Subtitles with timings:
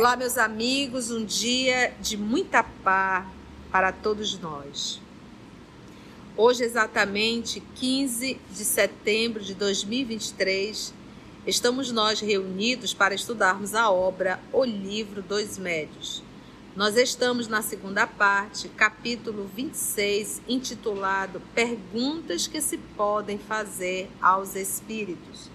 [0.00, 3.26] Olá, meus amigos, um dia de muita paz
[3.70, 4.98] para todos nós.
[6.34, 10.94] Hoje, exatamente 15 de setembro de 2023,
[11.46, 16.22] estamos nós reunidos para estudarmos a obra O Livro dos Médios.
[16.74, 25.50] Nós estamos na segunda parte, capítulo 26, intitulado Perguntas que se podem fazer aos Espíritos.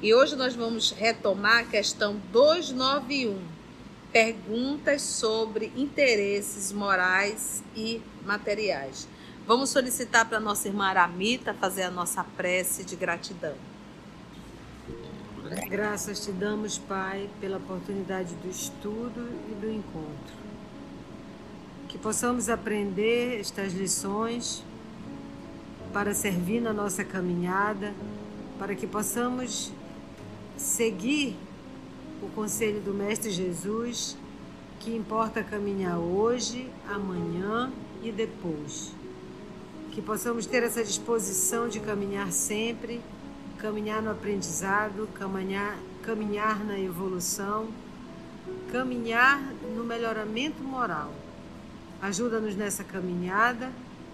[0.00, 3.55] E hoje nós vamos retomar a questão 291,
[4.16, 9.06] perguntas sobre interesses morais e materiais.
[9.46, 13.54] Vamos solicitar para nossa irmã Aramita fazer a nossa prece de gratidão.
[15.68, 20.34] Graças te damos, Pai, pela oportunidade do estudo e do encontro.
[21.86, 24.64] Que possamos aprender estas lições
[25.92, 27.92] para servir na nossa caminhada,
[28.58, 29.70] para que possamos
[30.56, 31.36] seguir
[32.22, 34.16] o conselho do Mestre Jesus,
[34.80, 37.72] que importa caminhar hoje, amanhã
[38.02, 38.92] e depois.
[39.92, 43.00] Que possamos ter essa disposição de caminhar sempre,
[43.58, 47.68] caminhar no aprendizado, caminhar, caminhar na evolução,
[48.70, 49.40] caminhar
[49.74, 51.12] no melhoramento moral.
[52.00, 53.72] Ajuda-nos nessa caminhada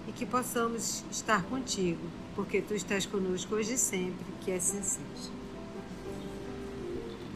[0.08, 2.02] e que possamos estar contigo,
[2.34, 5.41] porque tu estás conosco hoje e sempre, que assim seja.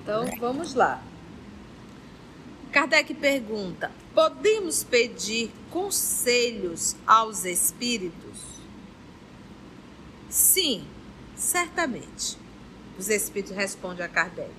[0.06, 1.02] Então vamos lá.
[2.70, 8.38] Kardec pergunta: podemos pedir conselhos aos espíritos?
[10.28, 10.84] Sim,
[11.34, 12.38] certamente.
[12.96, 14.52] Os espíritos respondem a Kardec.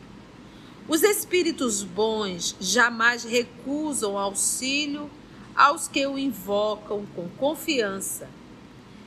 [0.86, 5.10] Os espíritos bons jamais recusam auxílio
[5.56, 8.28] aos que o invocam com confiança,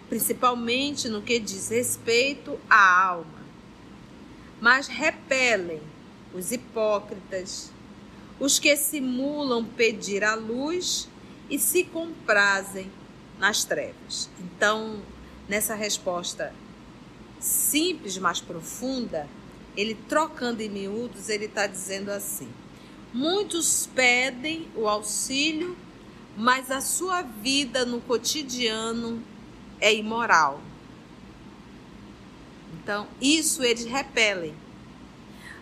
[0.08, 3.44] principalmente no que diz respeito à alma,
[4.58, 5.89] mas repelem
[6.34, 7.70] os hipócritas,
[8.38, 11.08] os que simulam pedir a luz
[11.48, 12.90] e se comprazem
[13.38, 14.30] nas trevas.
[14.38, 15.02] Então,
[15.48, 16.52] nessa resposta
[17.40, 19.28] simples, mas profunda,
[19.76, 22.48] ele trocando em miúdos, ele está dizendo assim:
[23.12, 25.76] muitos pedem o auxílio,
[26.36, 29.22] mas a sua vida no cotidiano
[29.80, 30.60] é imoral.
[32.74, 34.54] Então, isso eles repelem.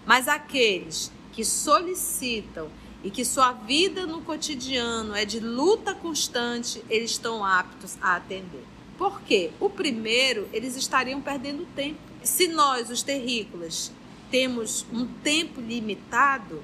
[0.08, 2.70] Mas aqueles que solicitam
[3.04, 8.64] e que sua vida no cotidiano é de luta constante, eles estão aptos a atender.
[8.96, 9.50] Por quê?
[9.60, 12.00] O primeiro, eles estariam perdendo tempo.
[12.22, 13.92] Se nós, os terrícolas,
[14.30, 16.62] temos um tempo limitado,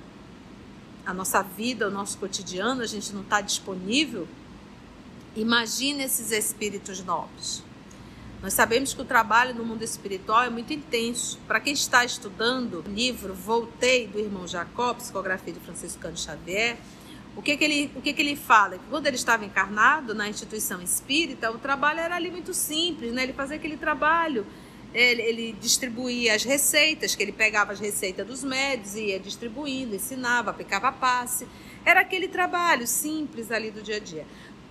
[1.04, 4.26] a nossa vida, o nosso cotidiano, a gente não está disponível,
[5.36, 7.62] imagine esses espíritos nobres.
[8.44, 11.40] Nós sabemos que o trabalho no mundo espiritual é muito intenso.
[11.48, 16.76] Para quem está estudando o livro Voltei, do irmão Jacó, psicografia de Franciscano Xavier,
[17.34, 18.76] o que, que, ele, o que, que ele fala?
[18.76, 23.22] Que quando ele estava encarnado na instituição espírita, o trabalho era ali muito simples, né?
[23.22, 24.46] ele fazia aquele trabalho,
[24.92, 29.96] ele, ele distribuía as receitas, que ele pegava as receitas dos médicos e ia distribuindo,
[29.96, 31.46] ensinava, aplicava passe.
[31.82, 34.26] Era aquele trabalho simples ali do dia a dia.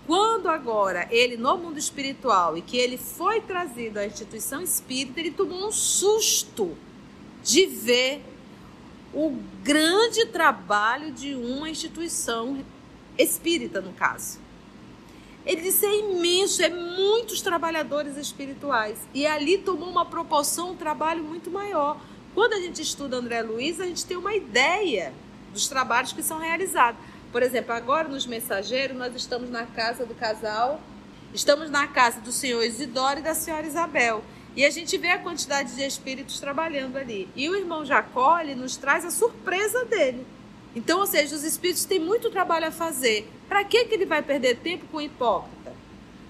[0.05, 5.31] Quando agora ele, no mundo espiritual, e que ele foi trazido à instituição espírita, ele
[5.31, 6.77] tomou um susto
[7.41, 8.21] de ver
[9.13, 12.63] o grande trabalho de uma instituição
[13.17, 14.39] espírita, no caso.
[15.45, 18.97] Ele disse: é imenso, é muitos trabalhadores espirituais.
[19.13, 21.99] E ali tomou uma proporção, um trabalho muito maior.
[22.33, 25.13] Quando a gente estuda André Luiz, a gente tem uma ideia
[25.53, 26.99] dos trabalhos que são realizados.
[27.33, 30.79] Por exemplo, agora nos mensageiros, nós estamos na casa do casal,
[31.33, 34.23] estamos na casa do senhor Isidoro e da senhora Isabel.
[34.55, 37.27] E a gente vê a quantidade de espíritos trabalhando ali.
[37.35, 40.27] E o irmão Jacó, ele nos traz a surpresa dele.
[40.75, 43.27] Então, ou seja, os espíritos têm muito trabalho a fazer.
[43.49, 45.73] Para que, que ele vai perder tempo com o hipócrita?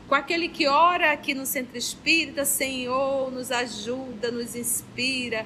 [0.08, 5.46] Com aquele que ora aqui no centro espírita, Senhor, nos ajuda, nos inspira,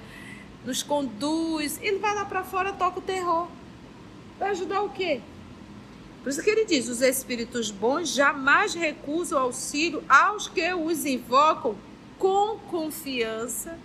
[0.63, 1.79] nos conduz.
[1.81, 3.47] Ele vai lá para fora, toca o terror.
[4.37, 5.19] Vai ajudar o quê?
[6.23, 11.75] Por isso que ele diz: os espíritos bons jamais recusam auxílio aos que os invocam
[12.17, 13.77] com confiança,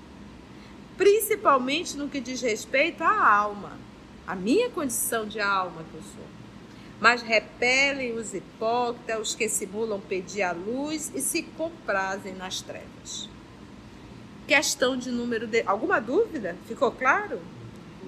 [0.96, 3.78] principalmente no que diz respeito à alma,
[4.26, 6.26] a minha condição de alma que eu sou.
[7.00, 13.28] Mas repelem os hipócritas, os que simulam pedir a luz e se comprazem nas trevas.
[14.46, 15.62] Questão de número de.
[15.66, 16.56] Alguma dúvida?
[16.66, 17.40] Ficou claro?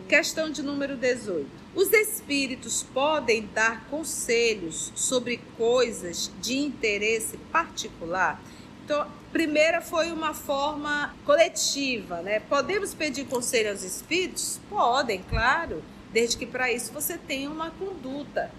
[0.09, 1.49] Questão de número 18.
[1.75, 8.39] Os espíritos podem dar conselhos sobre coisas de interesse particular?
[8.85, 12.39] Então, primeira foi uma forma coletiva, né?
[12.39, 14.61] Podemos pedir conselho aos espíritos?
[14.69, 15.83] Podem, claro.
[16.13, 18.51] desde que para isso você tenha uma conduta.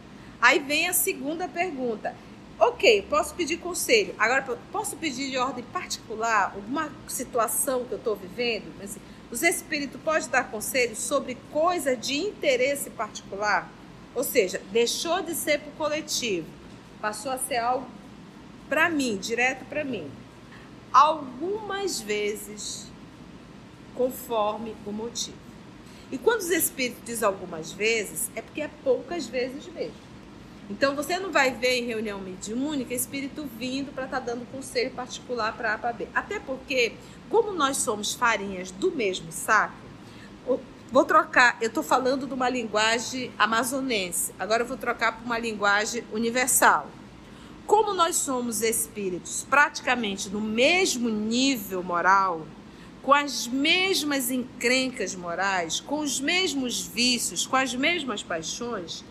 [0.42, 2.16] Aí vem a segunda pergunta.
[2.58, 4.16] Ok, posso pedir conselho.
[4.18, 4.42] Agora,
[4.72, 8.72] posso pedir de ordem particular, alguma situação que eu estou vivendo?
[8.82, 9.00] Assim,
[9.30, 13.70] os espíritos podem dar conselho sobre coisa de interesse particular?
[14.14, 16.48] Ou seja, deixou de ser para o coletivo,
[17.02, 17.86] passou a ser algo
[18.70, 20.10] para mim, direto para mim.
[20.94, 22.88] Algumas vezes,
[23.96, 25.38] conforme o motivo.
[26.10, 30.05] E quando os espíritos dizem algumas vezes, é porque é poucas vezes mesmo.
[30.70, 34.92] Então você não vai ver em reunião mediúnica espírito vindo para estar tá dando conselho
[34.92, 36.08] particular para A para B.
[36.14, 36.94] Até porque,
[37.30, 39.86] como nós somos farinhas do mesmo saco,
[40.92, 45.38] vou trocar, eu estou falando de uma linguagem amazonense, agora eu vou trocar para uma
[45.38, 46.90] linguagem universal.
[47.68, 52.46] Como nós somos espíritos praticamente no mesmo nível moral,
[53.02, 59.04] com as mesmas encrencas morais, com os mesmos vícios, com as mesmas paixões,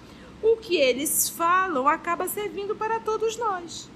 [0.44, 3.88] o que eles falam acaba servindo para todos nós.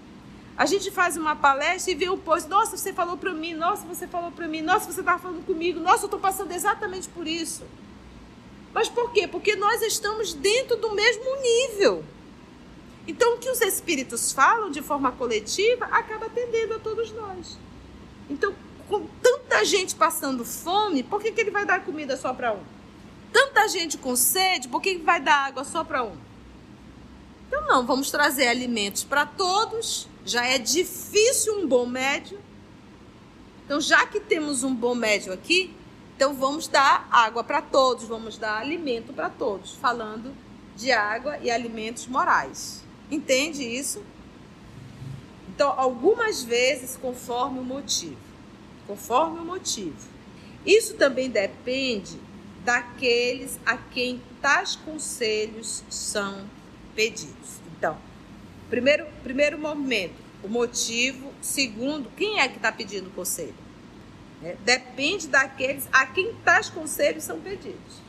[0.57, 3.87] A gente faz uma palestra e vê o post, nossa, você falou para mim, nossa,
[3.87, 7.29] você falou para mim, nossa, você estava falando comigo, nossa, eu estou passando exatamente por
[7.29, 7.65] isso.
[8.73, 9.29] Mas por quê?
[9.29, 12.05] Porque nós estamos dentro do mesmo nível.
[13.07, 17.59] Então, o que os espíritos falam de forma coletiva acaba atendendo a todos nós.
[18.29, 18.55] Então,
[18.89, 22.63] com tanta gente passando fome, por que, que ele vai dar comida só para um?
[23.33, 26.28] Tanta gente com sede, por que, que vai dar água só para um?
[27.49, 30.07] Então, não, vamos trazer alimentos para todos.
[30.25, 32.39] Já é difícil um bom médio.
[33.65, 35.75] Então, já que temos um bom médio aqui,
[36.15, 40.35] então vamos dar água para todos, vamos dar alimento para todos, falando
[40.77, 42.85] de água e alimentos morais.
[43.11, 44.03] Entende isso?
[45.49, 48.17] Então, algumas vezes, conforme o motivo.
[48.87, 50.09] Conforme o motivo.
[50.65, 52.19] Isso também depende
[52.65, 56.45] daqueles a quem tais conselhos são
[56.99, 57.61] pedidos.
[57.77, 57.97] Então,
[58.69, 61.33] primeiro, primeiro momento, o motivo.
[61.41, 63.55] Segundo, quem é que está pedindo conselho?
[64.43, 68.03] É, depende daqueles a quem tais conselhos são pedidos.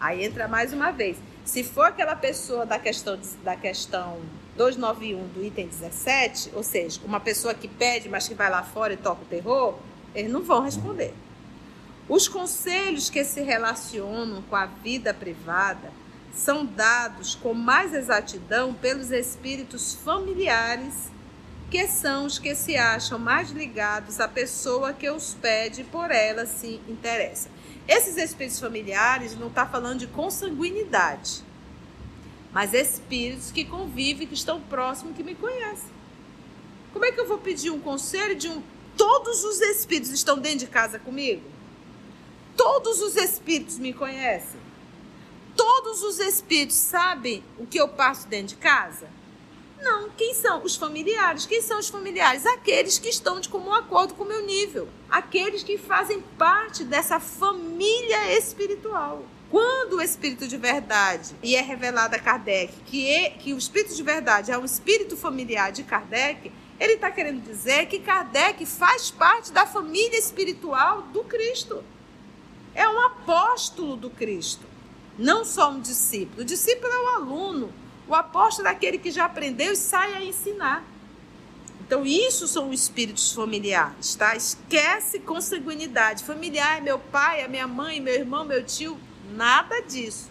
[0.00, 1.18] Aí entra mais uma vez.
[1.44, 4.18] Se for aquela pessoa da questão, da questão
[4.56, 8.94] 291 do item 17, ou seja, uma pessoa que pede, mas que vai lá fora
[8.94, 9.78] e toca o terror,
[10.14, 11.12] eles não vão responder.
[12.08, 15.92] Os conselhos que se relacionam com a vida privada
[16.32, 21.10] são dados com mais exatidão pelos espíritos familiares,
[21.70, 26.46] que são os que se acham mais ligados à pessoa que os pede por ela
[26.46, 27.50] se interessa.
[27.86, 31.42] Esses espíritos familiares não está falando de consanguinidade,
[32.52, 35.90] mas espíritos que convivem, que estão próximos, que me conhecem.
[36.92, 38.62] Como é que eu vou pedir um conselho de um.
[38.96, 41.42] Todos os espíritos estão dentro de casa comigo?
[42.56, 44.67] Todos os espíritos me conhecem?
[45.88, 49.08] Todos os espíritos sabem o que eu passo dentro de casa?
[49.80, 50.10] Não.
[50.10, 50.62] Quem são?
[50.62, 51.46] Os familiares.
[51.46, 52.44] Quem são os familiares?
[52.44, 54.86] Aqueles que estão de comum acordo com o meu nível.
[55.08, 59.24] Aqueles que fazem parte dessa família espiritual.
[59.50, 63.94] Quando o espírito de verdade, e é revelado a Kardec, que, é, que o espírito
[63.94, 69.10] de verdade é um espírito familiar de Kardec, ele está querendo dizer que Kardec faz
[69.10, 71.82] parte da família espiritual do Cristo.
[72.74, 74.67] É um apóstolo do Cristo
[75.18, 76.42] não só um discípulo.
[76.42, 77.72] O discípulo é o aluno,
[78.06, 80.84] o apóstolo é aquele que já aprendeu e sai a ensinar.
[81.80, 84.36] Então, isso são os espíritos familiares, tá?
[84.36, 86.22] Esquece consanguinidade.
[86.22, 88.98] Familiar é meu pai, é minha mãe, meu irmão, meu tio.
[89.34, 90.30] Nada disso.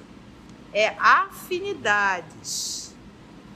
[0.72, 2.88] É afinidades.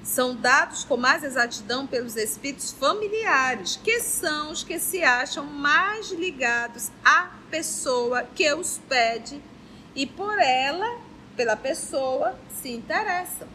[0.03, 6.11] São dados com mais exatidão pelos espíritos familiares, que são os que se acham mais
[6.11, 9.39] ligados à pessoa que os pede
[9.95, 10.99] e por ela
[11.41, 13.47] pela pessoa se interessam.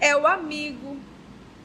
[0.00, 0.96] É o amigo,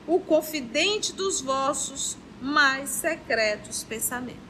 [0.05, 4.41] o confidente dos vossos mais secretos pensamentos.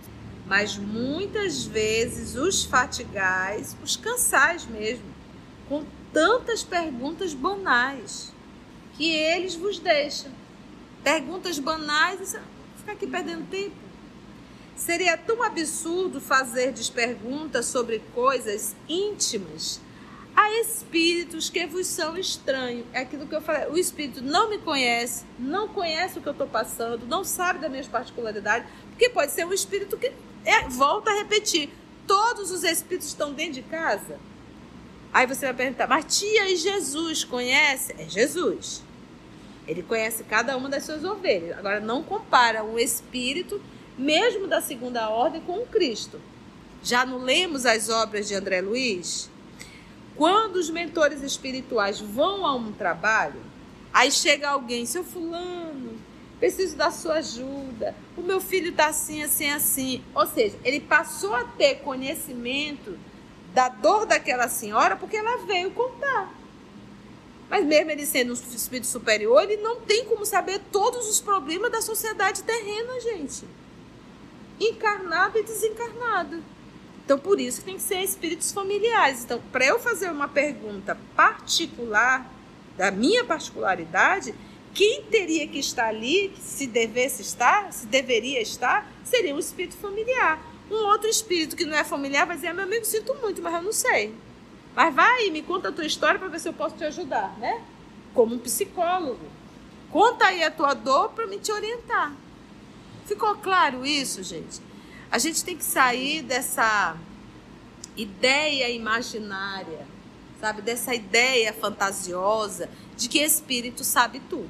[0.48, 5.06] Mas muitas vezes os fatigais, os cansais mesmo,
[5.70, 8.34] com tantas perguntas banais
[8.96, 10.32] que eles vos deixam.
[11.04, 12.36] Perguntas banais,
[12.78, 13.76] fica aqui perdendo tempo.
[14.76, 19.80] Seria tão absurdo fazer perguntas sobre coisas íntimas
[20.40, 22.86] Há espíritos que vos são estranhos.
[22.94, 23.70] É aquilo que eu falei.
[23.70, 27.72] O espírito não me conhece, não conhece o que eu estou passando, não sabe das
[27.72, 30.12] minhas particularidades, porque pode ser um espírito que
[30.46, 31.72] é, volta a repetir.
[32.06, 34.20] Todos os espíritos estão dentro de casa.
[35.12, 37.96] Aí você vai perguntar, mas tia e Jesus conhece?
[37.98, 38.84] É Jesus.
[39.68, 41.58] Ele conhece cada uma das suas ovelhas.
[41.58, 43.60] Agora, não compara um espírito,
[43.98, 46.22] mesmo da segunda ordem, com o Cristo.
[46.84, 49.32] Já não lemos as obras de André Luiz?
[50.18, 53.40] Quando os mentores espirituais vão a um trabalho,
[53.94, 56.00] aí chega alguém, seu fulano,
[56.40, 57.96] preciso da sua ajuda.
[58.18, 60.04] O meu filho está assim, assim, assim.
[60.16, 62.98] Ou seja, ele passou a ter conhecimento
[63.54, 66.34] da dor daquela senhora porque ela veio contar.
[67.50, 71.72] Mas mesmo ele sendo um espírito superior, ele não tem como saber todos os problemas
[71.72, 73.46] da sociedade terrena, gente.
[74.60, 76.44] Encarnado e desencarnado.
[77.08, 79.24] Então, por isso que tem que ser espíritos familiares.
[79.24, 82.30] Então, para eu fazer uma pergunta particular,
[82.76, 84.36] da minha particularidade,
[84.74, 90.38] quem teria que estar ali, se devesse estar, se deveria estar, seria um espírito familiar.
[90.70, 93.54] Um outro espírito que não é familiar vai dizer: ah, meu amigo, sinto muito, mas
[93.54, 94.14] eu não sei.
[94.76, 97.40] Mas vai e me conta a tua história para ver se eu posso te ajudar,
[97.40, 97.64] né?
[98.14, 99.26] Como um psicólogo.
[99.90, 102.14] Conta aí a tua dor para me te orientar.
[103.06, 104.67] Ficou claro isso, gente?
[105.12, 106.98] A gente tem que sair dessa
[107.96, 109.88] ideia imaginária,
[110.40, 110.62] sabe?
[110.62, 114.50] Dessa ideia fantasiosa de que espírito sabe tudo.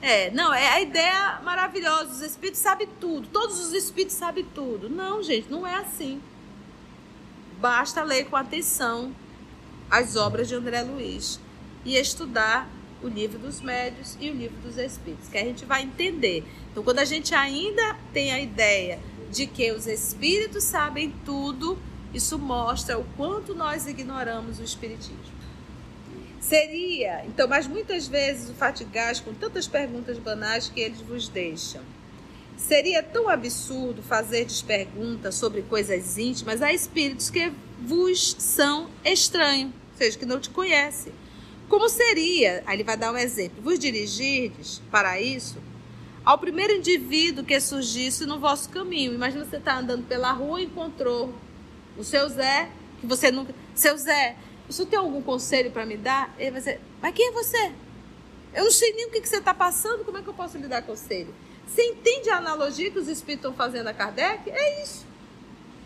[0.00, 2.12] É, não, é a ideia maravilhosa.
[2.12, 3.26] Os espíritos sabem tudo.
[3.28, 4.88] Todos os espíritos sabem tudo.
[4.88, 6.20] Não, gente, não é assim.
[7.58, 9.14] Basta ler com atenção
[9.90, 11.40] as obras de André Luiz
[11.84, 12.68] e estudar
[13.02, 16.44] o livro dos médios e o livro dos espíritos, que a gente vai entender.
[16.70, 18.98] Então, quando a gente ainda tem a ideia
[19.34, 21.76] de que os espíritos sabem tudo,
[22.14, 25.34] isso mostra o quanto nós ignoramos o espiritismo.
[26.40, 31.82] Seria, então, mas muitas vezes o fatigás com tantas perguntas banais que eles vos deixam.
[32.56, 39.98] Seria tão absurdo fazer perguntas sobre coisas íntimas a espíritos que vos são estranhos, ou
[39.98, 41.12] seja, que não te conhecem.
[41.68, 45.58] Como seria, aí ele vai dar um exemplo, vos dirigirdes para isso
[46.24, 49.12] ao primeiro indivíduo que surgisse no vosso caminho.
[49.12, 51.34] Imagina você estar tá andando pela rua e encontrou
[51.98, 53.54] o seu Zé, que você nunca.
[53.74, 56.34] Seu Zé, você tem algum conselho para me dar?
[56.38, 57.72] Ele vai dizer, mas quem é você?
[58.54, 60.56] Eu não sei nem o que, que você está passando, como é que eu posso
[60.56, 61.34] lhe dar conselho?
[61.66, 64.48] Você entende a analogia que os espíritos estão fazendo a Kardec?
[64.48, 65.04] É isso.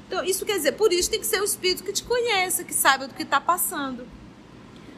[0.06, 2.74] Então, isso quer dizer, por isso tem que ser o espírito que te conheça, que
[2.74, 4.06] saiba do que está passando.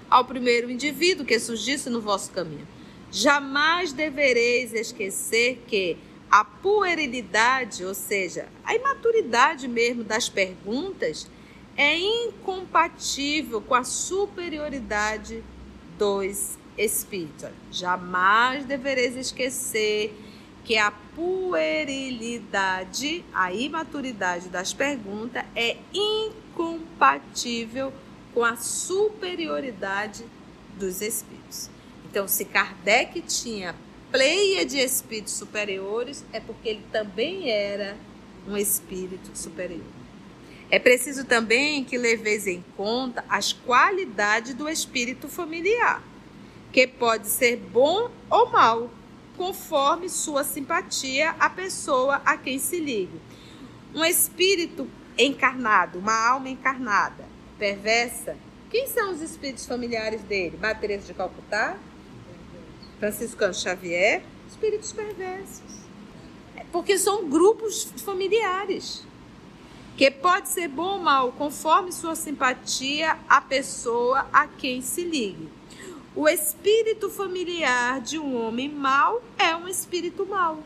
[0.08, 2.66] Ao primeiro indivíduo que surgisse no vosso caminho.
[3.10, 5.98] Jamais devereis esquecer que
[6.30, 11.28] a puerilidade, ou seja, a imaturidade mesmo das perguntas,
[11.76, 15.42] é incompatível com a superioridade
[15.98, 17.50] dos espíritos.
[17.72, 20.14] Jamais devereis esquecer
[20.64, 27.92] que a puerilidade, a imaturidade das perguntas é incompatível
[28.32, 30.24] com a superioridade
[30.78, 31.68] dos espíritos.
[32.10, 33.72] Então, se Kardec tinha
[34.10, 37.96] pleia de espíritos superiores, é porque ele também era
[38.48, 39.84] um espírito superior.
[40.68, 46.02] É preciso também que leveis em conta as qualidades do espírito familiar,
[46.72, 48.90] que pode ser bom ou mal,
[49.36, 53.20] conforme sua simpatia à pessoa a quem se ligue.
[53.94, 57.24] Um espírito encarnado, uma alma encarnada,
[57.56, 58.36] perversa,
[58.68, 60.58] quem são os espíritos familiares dele?
[60.60, 61.76] Maria de Calcutá?
[63.00, 64.22] Francisco Xavier?
[64.46, 65.80] Espíritos perversos.
[66.54, 69.02] É porque são grupos familiares
[69.96, 75.48] que pode ser bom ou mal, conforme sua simpatia à pessoa a quem se ligue.
[76.14, 80.62] O espírito familiar de um homem mau é um espírito mau.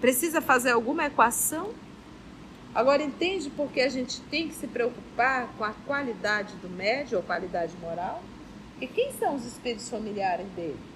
[0.00, 1.74] Precisa fazer alguma equação?
[2.74, 7.18] Agora entende por que a gente tem que se preocupar com a qualidade do médio
[7.18, 8.22] ou qualidade moral?
[8.80, 10.89] E quem são os espíritos familiares dele?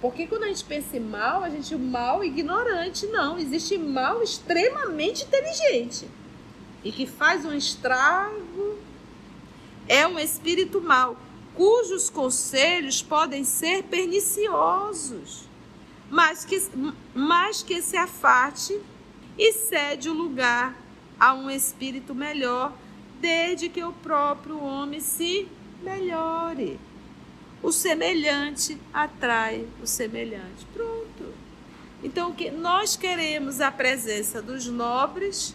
[0.00, 3.38] Porque quando a gente pensa em mal, a gente mal ignorante, não.
[3.38, 6.08] Existe mal extremamente inteligente
[6.84, 8.78] e que faz um estrago
[9.88, 11.16] é um espírito mau,
[11.54, 15.48] cujos conselhos podem ser perniciosos,
[16.10, 16.60] mas que,
[17.14, 18.80] mas que se afaste
[19.38, 20.76] e cede o lugar
[21.18, 22.72] a um espírito melhor,
[23.20, 25.48] desde que o próprio homem se
[25.82, 26.78] melhore.
[27.66, 30.64] O semelhante atrai o semelhante.
[30.72, 31.34] Pronto.
[32.02, 35.54] Então, que nós queremos a presença dos nobres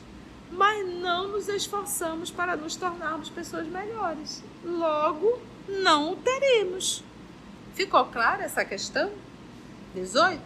[0.51, 4.43] mas não nos esforçamos para nos tornarmos pessoas melhores.
[4.63, 7.03] Logo, não o teremos.
[7.73, 9.09] Ficou clara essa questão?
[9.95, 10.41] 18?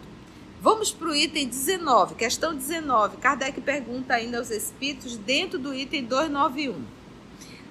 [0.60, 3.16] Vamos para o item 19, questão 19.
[3.16, 6.82] Kardec pergunta ainda aos espíritos dentro do item 291.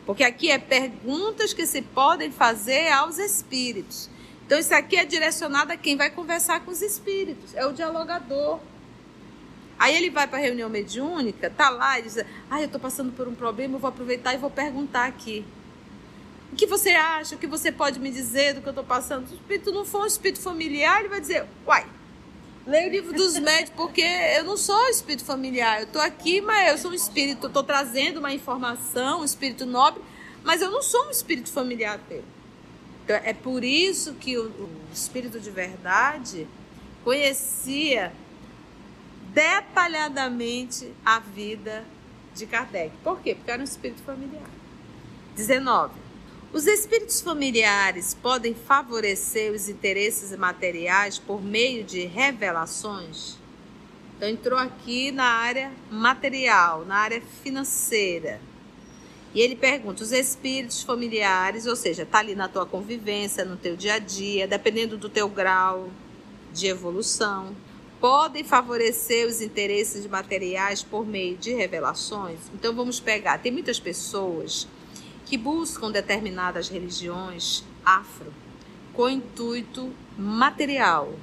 [0.06, 4.10] Porque aqui é perguntas que se podem fazer aos espíritos.
[4.46, 8.60] Então, isso aqui é direcionado a quem vai conversar com os espíritos, é o dialogador.
[9.78, 12.18] Aí ele vai para a reunião mediúnica, tá lá e diz:
[12.50, 15.44] Ah, eu estou passando por um problema, eu vou aproveitar e vou perguntar aqui.
[16.54, 17.36] O que você acha?
[17.36, 19.28] O que você pode me dizer do que eu estou passando?
[19.28, 21.86] Se o espírito não for um espírito familiar, ele vai dizer, uai,
[22.66, 25.80] leia o livro dos médicos, porque eu não sou espírito familiar.
[25.80, 30.02] Eu estou aqui, mas eu sou um espírito, estou trazendo uma informação, um espírito nobre,
[30.44, 32.26] mas eu não sou um espírito familiar dele.
[33.04, 36.48] Então, é por isso que o, o espírito de verdade
[37.04, 38.12] conhecia
[39.32, 41.86] detalhadamente a vida
[42.34, 42.92] de Kardec.
[43.04, 43.36] Por quê?
[43.36, 44.50] Porque era um espírito familiar.
[45.36, 46.05] 19.
[46.56, 53.36] Os espíritos familiares podem favorecer os interesses materiais por meio de revelações?
[54.16, 58.40] Então, entrou aqui na área material, na área financeira.
[59.34, 63.76] E ele pergunta: os espíritos familiares, ou seja, está ali na tua convivência, no teu
[63.76, 65.90] dia a dia, dependendo do teu grau
[66.54, 67.54] de evolução,
[68.00, 72.40] podem favorecer os interesses materiais por meio de revelações?
[72.54, 74.66] Então, vamos pegar: tem muitas pessoas
[75.26, 78.32] que buscam determinadas religiões afro
[78.94, 81.14] com intuito material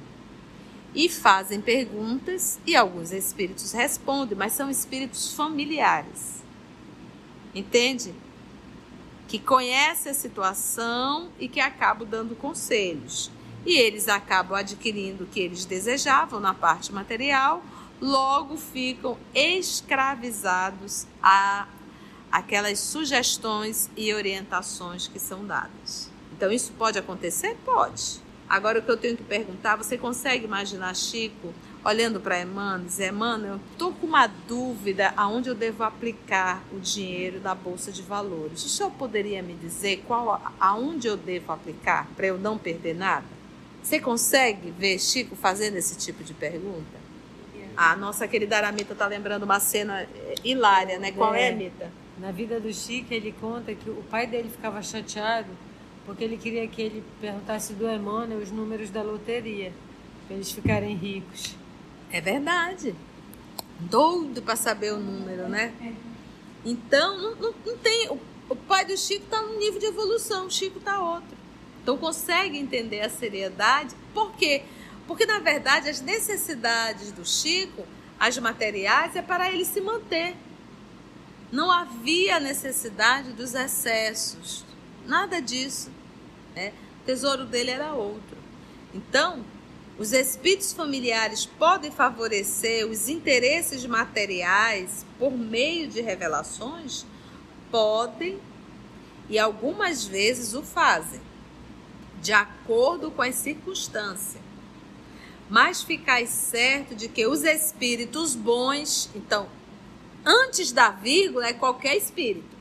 [0.93, 6.43] e fazem perguntas e alguns espíritos respondem, mas são espíritos familiares.
[7.53, 8.13] Entende?
[9.27, 13.31] Que conhecem a situação e que acabam dando conselhos.
[13.65, 17.63] E eles acabam adquirindo o que eles desejavam na parte material,
[17.99, 21.67] logo ficam escravizados a
[22.33, 26.09] aquelas sugestões e orientações que são dadas.
[26.35, 27.55] Então, isso pode acontecer?
[27.63, 28.19] Pode.
[28.49, 31.53] Agora, o que eu tenho que perguntar, você consegue imaginar Chico
[31.85, 36.63] olhando para Emmanuel e dizer, Emmanuel, eu estou com uma dúvida aonde eu devo aplicar
[36.71, 38.65] o dinheiro da Bolsa de Valores.
[38.65, 43.27] O senhor poderia me dizer qual, aonde eu devo aplicar para eu não perder nada?
[43.83, 47.03] Você consegue ver Chico fazendo esse tipo de pergunta?
[47.77, 51.11] A nossa querida Aramita está lembrando uma cena eh, hilária, né?
[51.11, 52.02] Qual é, Mita?
[52.17, 55.49] Na vida do Chico, ele conta que o pai dele ficava chateado
[56.05, 59.71] porque ele queria que ele perguntasse do Emmanuel os números da loteria,
[60.27, 61.55] para eles ficarem ricos.
[62.11, 62.93] É verdade.
[63.79, 65.73] Doido para saber o número, né?
[66.65, 68.09] Então, não, não, não tem.
[68.09, 71.37] O, o, pai do Chico está num nível de evolução, o Chico está outro.
[71.81, 73.95] Então, consegue entender a seriedade.
[74.13, 74.63] Por quê?
[75.07, 77.85] Porque, na verdade, as necessidades do Chico,
[78.19, 80.35] as materiais, é para ele se manter.
[81.53, 84.65] Não havia necessidade dos excessos,
[85.05, 85.91] nada disso.
[86.55, 86.73] Né?
[86.99, 88.35] O tesouro dele era outro.
[88.91, 89.45] Então,
[89.99, 97.05] os espíritos familiares podem favorecer os interesses materiais por meio de revelações?
[97.69, 98.39] Podem
[99.29, 101.21] e algumas vezes o fazem,
[102.19, 104.41] de acordo com as circunstâncias.
[105.47, 109.47] Mas ficais certo de que os espíritos bons, então,
[110.25, 112.53] Antes da vírgula é qualquer espírito.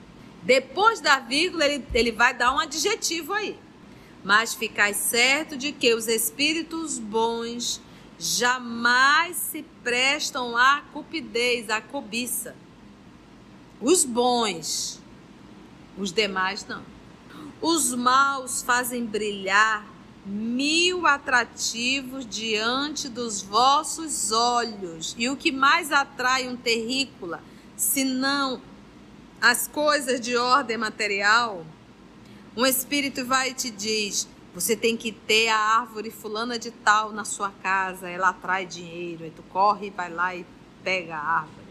[0.42, 3.56] Depois da vírgula, ele, ele vai dar um adjetivo aí.
[4.24, 7.80] Mas ficai certo de que os espíritos bons
[8.18, 12.56] jamais se prestam à cupidez, à cobiça.
[13.80, 15.00] Os bons,
[15.96, 16.82] os demais não.
[17.60, 19.86] Os maus fazem brilhar
[20.24, 25.14] mil atrativos diante dos vossos olhos.
[25.18, 27.42] E o que mais atrai um terrícola
[27.82, 28.62] senão
[29.40, 31.66] as coisas de ordem material,
[32.56, 37.10] um espírito vai e te diz: você tem que ter a árvore fulana de tal
[37.10, 39.24] na sua casa, ela atrai dinheiro.
[39.24, 40.46] Aí tu corre, vai lá e
[40.84, 41.62] pega a árvore.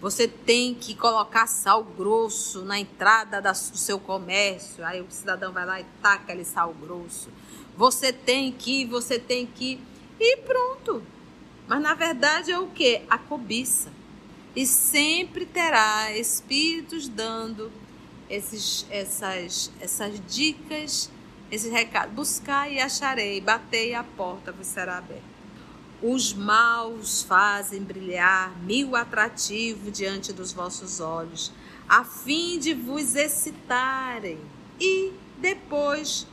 [0.00, 4.84] Você tem que colocar sal grosso na entrada do seu comércio.
[4.84, 7.30] Aí o cidadão vai lá e taca ali sal grosso.
[7.76, 9.80] Você tem que, você tem que.
[10.18, 11.02] E pronto.
[11.68, 13.02] Mas na verdade é o que?
[13.08, 14.03] A cobiça
[14.54, 17.72] e sempre terá espíritos dando
[18.30, 21.10] esses, essas, essas dicas,
[21.50, 22.14] esses recados.
[22.14, 25.34] Buscar e acharei, batei e a porta vos será aberta.
[26.02, 31.50] Os maus fazem brilhar mil atrativos diante dos vossos olhos,
[31.88, 34.38] a fim de vos excitarem
[34.78, 36.26] e depois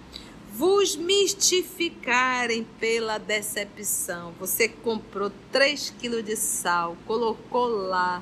[0.52, 4.34] vos mistificarem pela decepção.
[4.40, 8.22] Você comprou 3 quilos de sal, colocou lá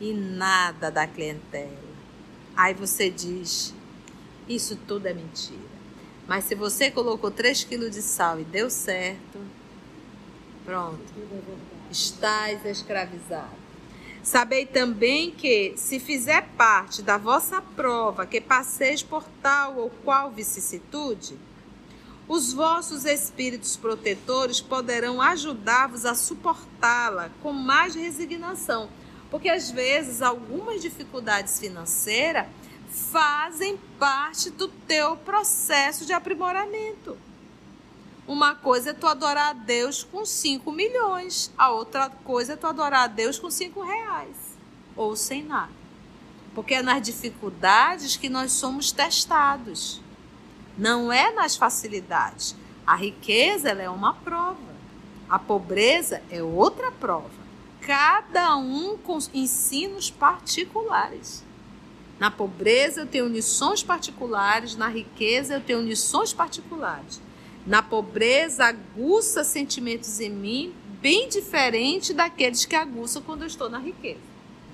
[0.00, 1.90] e nada da clientela.
[2.56, 3.74] Aí você diz:
[4.48, 5.70] Isso tudo é mentira.
[6.26, 9.38] Mas se você colocou 3 quilos de sal e deu certo,
[10.64, 11.02] pronto,
[11.90, 13.59] estás escravizado.
[14.22, 20.30] Sabei também que, se fizer parte da vossa prova que passeis por tal ou qual
[20.30, 21.38] vicissitude,
[22.28, 28.88] os vossos espíritos protetores poderão ajudar-vos a suportá-la com mais resignação.
[29.30, 32.46] Porque às vezes algumas dificuldades financeiras
[32.88, 37.16] fazem parte do teu processo de aprimoramento.
[38.26, 42.66] Uma coisa é tu adorar a Deus com 5 milhões, a outra coisa é tu
[42.66, 44.36] adorar a Deus com 5 reais,
[44.96, 45.72] ou sem nada.
[46.54, 50.00] Porque é nas dificuldades que nós somos testados,
[50.76, 52.54] não é nas facilidades.
[52.86, 54.70] A riqueza é uma prova,
[55.28, 57.40] a pobreza é outra prova.
[57.80, 61.44] Cada um com ensinos particulares.
[62.18, 67.20] Na pobreza eu tenho lições particulares, na riqueza eu tenho lições particulares.
[67.70, 73.78] Na pobreza aguça sentimentos em mim bem diferente daqueles que aguçam quando eu estou na
[73.78, 74.18] riqueza.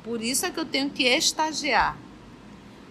[0.03, 1.95] Por isso é que eu tenho que estagiar.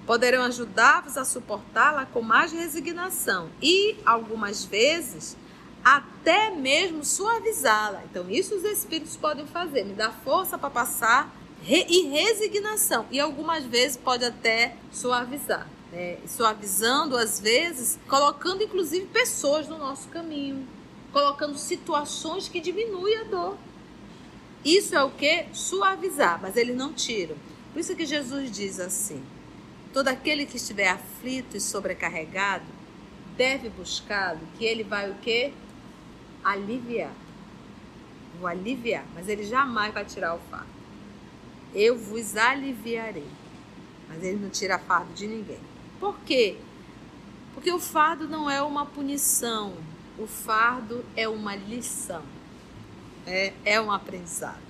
[0.06, 5.36] Poderão ajudar-vos a suportá-la com mais resignação e, algumas vezes,
[5.84, 8.04] até mesmo suavizá-la.
[8.04, 11.36] Então, isso os espíritos podem fazer, me dar força para passar
[11.68, 13.08] e resignação.
[13.10, 15.68] E algumas vezes pode até suavizar.
[15.92, 16.18] Né?
[16.28, 20.68] Suavizando, às vezes, colocando inclusive pessoas no nosso caminho,
[21.12, 23.58] colocando situações que diminuem a dor.
[24.64, 25.46] Isso é o que?
[25.54, 27.36] Suavizar, mas ele não tira.
[27.72, 29.24] Por isso que Jesus diz assim:
[29.94, 32.66] todo aquele que estiver aflito e sobrecarregado
[33.38, 35.54] deve buscá-lo, que ele vai o quê?
[36.44, 37.14] Aliviar.
[38.40, 40.76] Vou aliviar, mas ele jamais vai tirar o fardo
[41.76, 43.28] eu vos aliviarei.
[44.08, 45.60] Mas ele não tira fardo de ninguém.
[46.06, 46.56] Por quê?
[47.56, 49.74] Porque o fardo não é uma punição,
[50.20, 52.22] o fardo é uma lição,
[53.26, 54.62] é, é um aprendizado.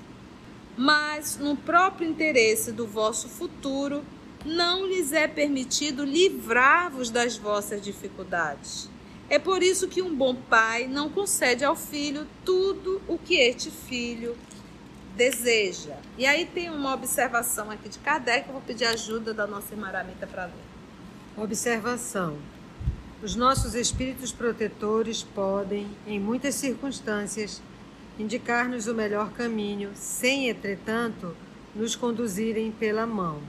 [0.78, 4.02] Mas, no próprio interesse do vosso futuro,
[4.46, 8.90] não lhes é permitido livrar-vos das vossas dificuldades.
[9.30, 13.70] É por isso que um bom pai não concede ao filho tudo o que este
[13.70, 14.38] filho
[15.18, 15.98] deseja.
[16.18, 19.92] E aí tem uma observação aqui de Kardec, eu vou pedir ajuda da nossa irmã
[20.32, 20.65] para ler.
[21.38, 22.38] Observação.
[23.22, 27.62] Os nossos espíritos protetores podem, em muitas circunstâncias,
[28.18, 31.36] indicar-nos o melhor caminho, sem, entretanto,
[31.76, 33.42] nos conduzirem pela mão.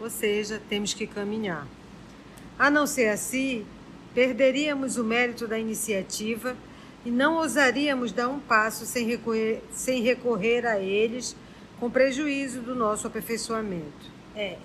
[0.00, 1.66] Ou seja, temos que caminhar.
[2.56, 3.66] A não ser assim,
[4.14, 6.56] perderíamos o mérito da iniciativa
[7.04, 11.34] e não ousaríamos dar um passo sem recorrer, sem recorrer a eles
[11.80, 14.10] com prejuízo do nosso aperfeiçoamento.
[14.36, 14.56] É,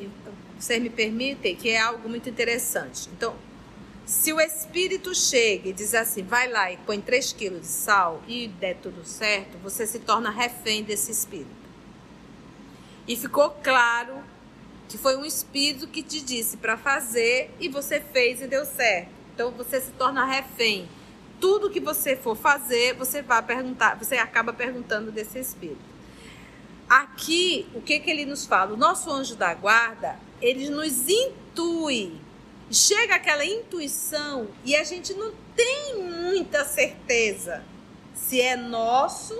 [0.59, 3.09] vocês me permitem que é algo muito interessante.
[3.13, 3.35] Então,
[4.05, 8.21] se o espírito chega e diz assim, vai lá e põe 3 quilos de sal
[8.27, 11.65] e der tudo certo, você se torna refém desse espírito.
[13.07, 14.23] E ficou claro
[14.87, 19.09] que foi um espírito que te disse para fazer e você fez e deu certo.
[19.33, 20.87] Então você se torna refém
[21.39, 25.95] tudo que você for fazer, você vai perguntar, você acaba perguntando desse espírito.
[26.87, 28.73] Aqui, o que que ele nos fala?
[28.73, 32.13] O nosso anjo da guarda, ele nos intui.
[32.71, 37.63] Chega aquela intuição e a gente não tem muita certeza
[38.13, 39.37] se é nosso,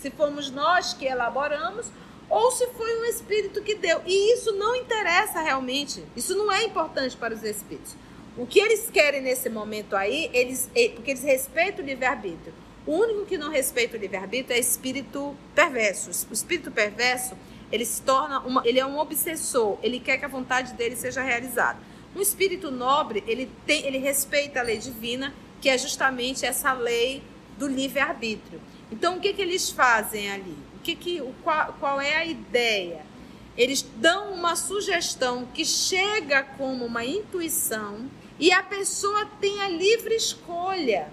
[0.00, 1.86] se fomos nós que elaboramos
[2.30, 4.00] ou se foi um espírito que deu.
[4.06, 6.02] E isso não interessa realmente.
[6.16, 7.94] Isso não é importante para os espíritos.
[8.36, 12.54] O que eles querem nesse momento aí, eles, porque eles respeitam o livre-arbítrio.
[12.86, 16.26] O único que não respeita o livre-arbítrio é espírito perverso.
[16.30, 17.36] O espírito perverso,
[17.72, 21.22] ele se torna uma, ele é um obsessor, ele quer que a vontade dele seja
[21.22, 21.78] realizada.
[22.14, 27.22] Um espírito nobre, ele tem, ele respeita a lei divina, que é justamente essa lei
[27.58, 28.60] do livre-arbítrio.
[28.90, 30.56] Então, o que, que eles fazem ali?
[30.76, 33.06] O que que, o, qual, qual é a ideia?
[33.56, 40.14] Eles dão uma sugestão que chega como uma intuição e a pessoa tem a livre
[40.14, 41.08] escolha.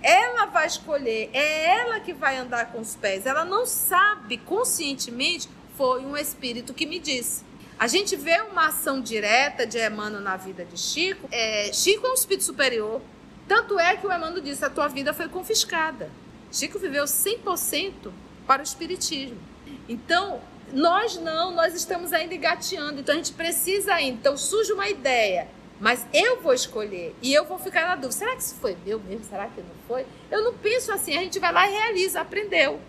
[0.00, 3.26] Ela vai escolher, é ela que vai andar com os pés.
[3.26, 7.44] Ela não sabe conscientemente, foi um espírito que me disse.
[7.78, 11.28] A gente vê uma ação direta de Emmanuel na vida de Chico.
[11.30, 13.00] É, Chico é um espírito superior.
[13.46, 16.10] Tanto é que o Emmanuel disse: a tua vida foi confiscada.
[16.50, 18.10] Chico viveu 100%
[18.44, 19.38] para o espiritismo.
[19.88, 20.40] Então,
[20.72, 23.00] nós não, nós estamos ainda engateando.
[23.00, 24.18] Então, a gente precisa ainda.
[24.18, 25.46] Então, surge uma ideia
[25.80, 28.12] mas eu vou escolher e eu vou ficar na dúvida.
[28.12, 29.24] Será que isso foi meu mesmo?
[29.24, 30.04] Será que não foi?
[30.28, 31.16] Eu não penso assim.
[31.16, 32.80] A gente vai lá e realiza, aprendeu,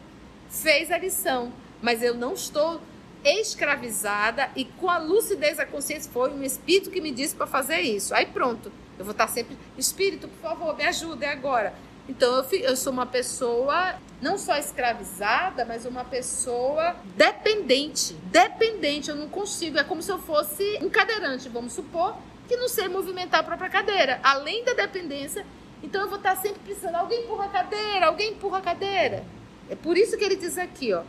[0.49, 1.53] fez a lição.
[1.81, 2.81] Mas eu não estou
[3.23, 7.81] escravizada e com a lucidez da consciência foi um espírito que me disse para fazer
[7.81, 8.13] isso.
[8.13, 11.73] Aí pronto, eu vou estar sempre, espírito, por favor, me ajude agora.
[12.07, 18.13] Então eu, eu sou uma pessoa não só escravizada, mas uma pessoa dependente.
[18.25, 19.77] Dependente, eu não consigo.
[19.77, 22.15] É como se eu fosse um cadeirante, vamos supor,
[22.47, 25.45] que não sei movimentar a própria cadeira, além da dependência.
[25.83, 29.23] Então eu vou estar sempre precisando, alguém empurra a cadeira, alguém empurra a cadeira.
[29.69, 31.03] É por isso que ele diz aqui, ó,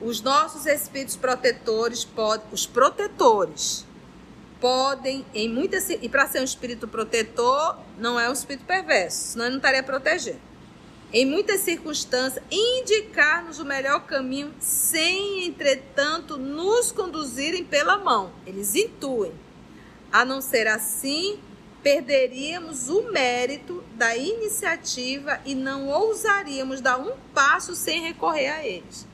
[0.00, 3.84] os nossos espíritos protetores podem, os protetores,
[4.60, 9.46] podem, em muitas e para ser um espírito protetor, não é um espírito perverso, senão
[9.46, 10.40] ele não estaria protegendo.
[11.12, 18.32] Em muitas circunstâncias, indicar-nos o melhor caminho, sem, entretanto, nos conduzirem pela mão.
[18.44, 19.32] Eles intuem.
[20.12, 21.38] A não ser assim,
[21.82, 29.06] perderíamos o mérito da iniciativa e não ousaríamos dar um passo sem recorrer a eles.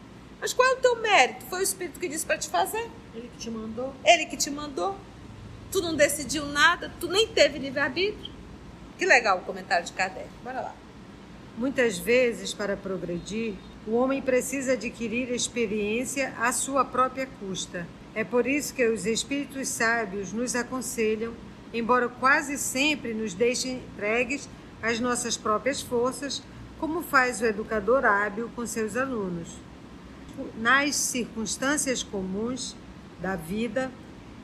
[0.42, 1.44] Mas qual é o teu mérito?
[1.48, 2.90] Foi o Espírito que disse para te fazer?
[3.14, 3.94] Ele que te mandou?
[4.04, 4.96] Ele que te mandou.
[5.70, 8.32] Tu não decidiu nada, tu nem teve livre-arbítrio.
[8.98, 10.28] Que legal o comentário de Kardec.
[10.42, 10.74] Bora lá.
[11.56, 13.54] Muitas vezes, para progredir,
[13.86, 17.86] o homem precisa adquirir experiência à sua própria custa.
[18.12, 21.34] É por isso que os espíritos sábios nos aconselham,
[21.72, 24.48] embora quase sempre nos deixem entregues
[24.82, 26.42] às nossas próprias forças,
[26.80, 29.48] como faz o educador hábil com seus alunos
[30.58, 32.76] nas circunstâncias comuns
[33.20, 33.90] da vida,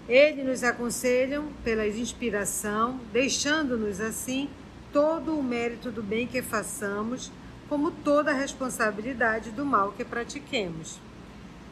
[0.09, 4.49] ele nos aconselham pela inspiração, deixando-nos assim
[4.93, 7.31] todo o mérito do bem que façamos,
[7.69, 10.99] como toda a responsabilidade do mal que pratiquemos.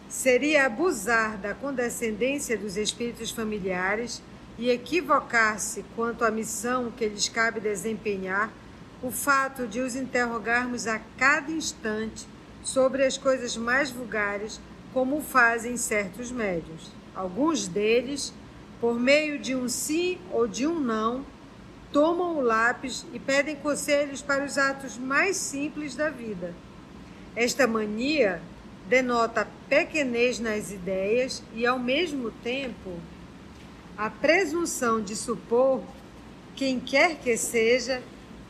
[0.08, 4.22] Seria abusar da condescendência dos espíritos familiares
[4.58, 8.50] e equivocar-se quanto à missão que lhes cabe desempenhar
[9.02, 12.26] o fato de os interrogarmos a cada instante
[12.66, 14.60] sobre as coisas mais vulgares,
[14.92, 16.90] como fazem certos médios.
[17.14, 18.34] Alguns deles,
[18.80, 21.24] por meio de um sim ou de um não,
[21.92, 26.52] tomam o lápis e pedem conselhos para os atos mais simples da vida.
[27.36, 28.42] Esta mania
[28.88, 32.98] denota pequenez nas ideias e, ao mesmo tempo,
[33.96, 35.82] a presunção de supor,
[36.56, 38.02] quem quer que seja,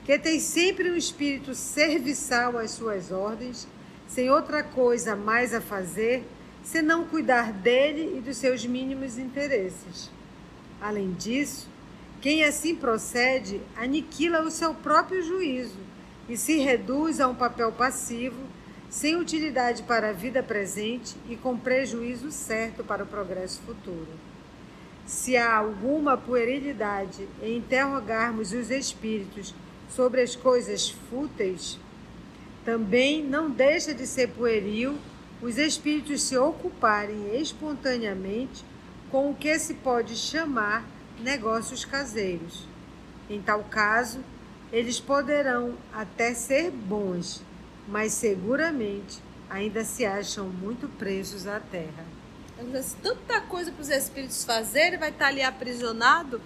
[0.06, 3.68] que tem sempre um espírito serviçal às suas ordens
[4.08, 6.24] sem outra coisa mais a fazer
[6.62, 10.10] senão cuidar dele e dos seus mínimos interesses.
[10.80, 11.68] Além disso,
[12.20, 15.78] quem assim procede aniquila o seu próprio juízo
[16.28, 18.42] e se reduz a um papel passivo,
[18.90, 24.08] sem utilidade para a vida presente e com prejuízo certo para o progresso futuro.
[25.04, 29.54] Se há alguma puerilidade em interrogarmos os espíritos
[29.88, 31.78] sobre as coisas fúteis,
[32.66, 34.98] também não deixa de ser pueril
[35.40, 38.64] os espíritos se ocuparem espontaneamente
[39.08, 40.84] com o que se pode chamar
[41.20, 42.66] negócios caseiros.
[43.30, 44.18] Em tal caso,
[44.72, 47.40] eles poderão até ser bons,
[47.86, 52.04] mas seguramente ainda se acham muito presos à terra.
[53.00, 56.40] Tanta coisa para os espíritos fazerem, vai estar ali aprisionado,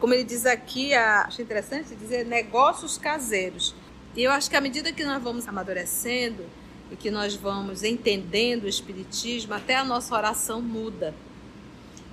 [0.00, 3.72] como ele diz aqui, acho interessante dizer negócios caseiros.
[4.16, 6.44] E eu acho que à medida que nós vamos amadurecendo
[6.90, 11.14] e que nós vamos entendendo o Espiritismo, até a nossa oração muda.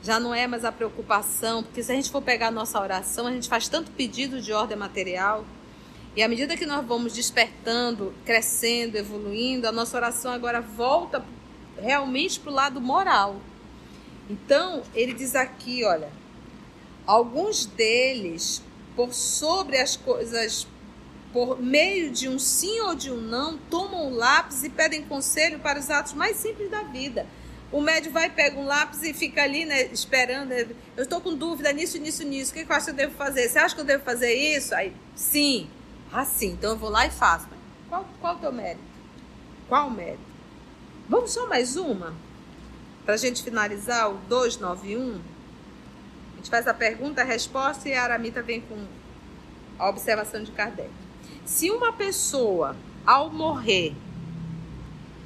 [0.04, 3.26] Já não é mais a preocupação, porque se a gente for pegar a nossa oração,
[3.26, 5.44] a gente faz tanto pedido de ordem material.
[6.16, 11.26] E à medida que nós vamos despertando, crescendo, evoluindo, a nossa oração agora volta
[11.80, 13.42] realmente para o lado moral.
[14.30, 16.12] Então, ele diz aqui, olha,
[17.08, 18.62] alguns deles,
[18.96, 20.68] por sobre as coisas
[21.34, 25.60] por meio de um sim ou de um não, tomam o lápis e pedem conselho
[25.60, 27.26] para os atos mais simples da vida.
[27.72, 30.50] O médico vai, pega um lápis e fica ali, né, esperando.
[30.50, 32.52] Né, eu estou com dúvida nisso, nisso, nisso.
[32.52, 33.50] O que eu acho que eu devo fazer?
[33.50, 34.74] Você acha que eu devo fazer isso?
[34.74, 35.70] Aí, sim.
[36.12, 36.52] Ah, sim.
[36.52, 37.48] Então eu vou lá e faço.
[37.90, 38.82] Qual, qual o teu mérito?
[39.68, 40.20] Qual o mérito?
[41.10, 42.14] Vamos só mais uma?
[43.04, 45.16] Para a gente finalizar o 291.
[46.34, 48.86] A gente faz a pergunta, a resposta e a Aramita vem com
[49.78, 50.90] a observação de Kardec.
[51.48, 53.96] Se uma pessoa, ao morrer,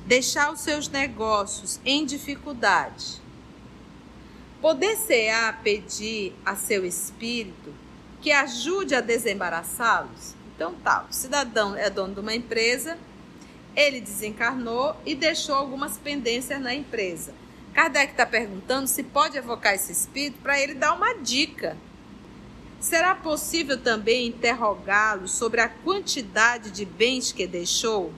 [0.05, 3.19] deixar os seus negócios em dificuldade,
[4.62, 7.73] poder-se-á pedir a seu espírito
[8.21, 10.36] que ajude a desembaraçá-los?
[10.55, 12.99] Então tá, o cidadão é dono de uma empresa,
[13.75, 17.34] ele desencarnou e deixou algumas pendências na empresa.
[17.73, 21.75] Kardec está perguntando se pode evocar esse espírito para ele dar uma dica
[22.82, 28.12] Será possível também interrogá-lo sobre a quantidade de bens que deixou?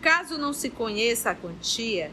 [0.00, 2.12] Caso não se conheça a quantia,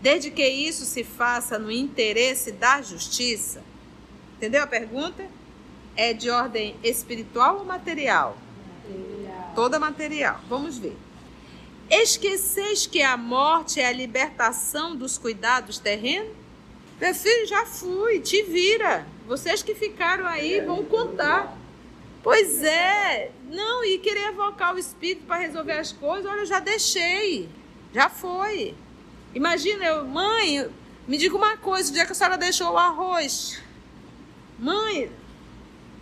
[0.00, 3.60] desde que isso se faça no interesse da justiça?
[4.36, 5.26] Entendeu a pergunta?
[5.96, 8.38] É de ordem espiritual ou material?
[8.88, 9.52] Material.
[9.56, 10.40] Toda material.
[10.48, 10.96] Vamos ver.
[11.90, 16.36] Esqueceis que a morte é a libertação dos cuidados terrenos?
[17.00, 19.08] Meu filho, já fui, te vira.
[19.30, 21.56] Vocês que ficaram aí vão contar.
[22.20, 26.58] Pois é, não, e querer evocar o espírito para resolver as coisas, olha, eu já
[26.58, 27.48] deixei.
[27.94, 28.74] Já foi.
[29.32, 30.68] Imagina, eu, mãe,
[31.06, 33.62] me diga uma coisa, o dia que a senhora deixou o arroz.
[34.58, 35.12] Mãe,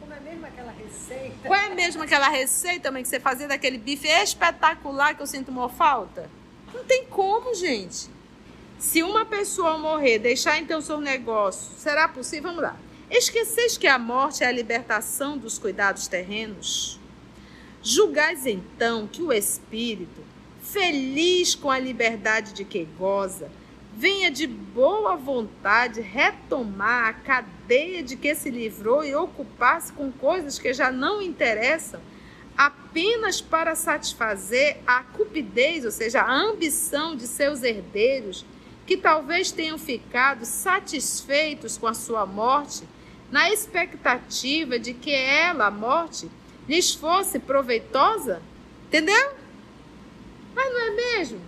[0.01, 1.49] como é mesmo aquela receita?
[1.49, 5.51] Qual é mesmo aquela receita, mãe, que você fazia daquele bife espetacular que eu sinto
[5.51, 6.31] uma falta?
[6.73, 8.09] Não tem como, gente.
[8.79, 12.49] Se uma pessoa morrer, deixar então seu negócio, será possível?
[12.49, 12.88] Vamos lá.
[13.11, 17.01] Esqueceis que a morte é a libertação dos cuidados terrenos?
[17.83, 20.23] Julgais então que o espírito,
[20.63, 23.51] feliz com a liberdade de que goza,
[23.97, 30.59] venha de boa vontade retomar a cadeia de que se livrou e ocupar-se com coisas
[30.59, 32.01] que já não interessam,
[32.57, 38.45] apenas para satisfazer a cupidez, ou seja, a ambição de seus herdeiros,
[38.87, 42.85] que talvez tenham ficado satisfeitos com a sua morte,
[43.31, 46.31] na expectativa de que ela, a morte,
[46.69, 48.43] lhes fosse proveitosa?
[48.87, 49.33] Entendeu?
[50.55, 51.41] Mas não é mesmo?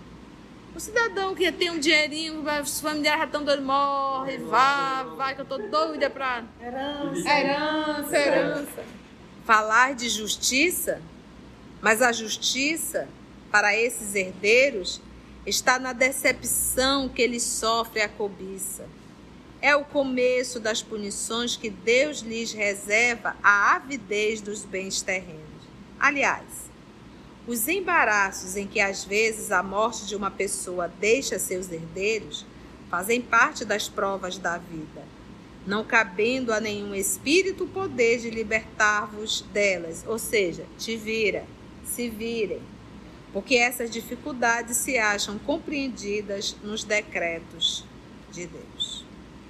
[0.75, 5.41] O cidadão que tem um dinheirinho, os familiares já estão doidos, morre, vai, vai, que
[5.41, 6.43] eu tô doida pra.
[6.61, 7.29] Herança.
[7.29, 8.85] Herança, herança.
[9.45, 11.01] Falar de justiça,
[11.81, 13.07] mas a justiça
[13.51, 15.01] para esses herdeiros
[15.45, 18.87] está na decepção que eles sofrem a cobiça.
[19.61, 25.41] É o começo das punições que Deus lhes reserva à avidez dos bens terrenos.
[25.99, 26.71] Aliás,
[27.47, 32.43] os embaraços em que às vezes a morte de uma pessoa deixa seus herdeiros
[32.89, 35.03] fazem parte das provas da vida,
[35.65, 41.45] não cabendo a nenhum espírito o poder de libertar-vos delas, ou seja, te vira,
[41.85, 42.61] se virem,
[43.31, 47.85] porque essas dificuldades se acham compreendidas nos decretos
[48.31, 48.70] de Deus.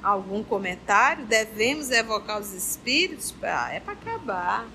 [0.04, 1.26] Algum comentário?
[1.26, 3.34] Devemos evocar os espíritos?
[3.44, 4.68] Ah, é para acabar.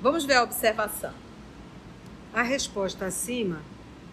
[0.00, 1.12] Vamos ver a observação.
[2.32, 3.60] A resposta acima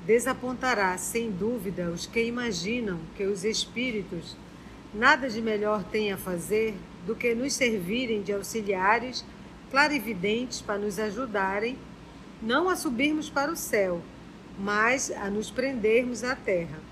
[0.06, 4.36] desapontará, sem dúvida, os que imaginam que os espíritos
[4.94, 9.24] nada de melhor têm a fazer do que nos servirem de auxiliares
[9.70, 11.78] clarividentes para nos ajudarem
[12.42, 14.02] não a subirmos para o céu,
[14.60, 16.91] mas a nos prendermos à terra.